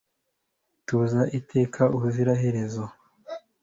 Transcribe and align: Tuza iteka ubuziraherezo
Tuza 0.87 1.21
iteka 1.39 1.81
ubuziraherezo 1.95 2.83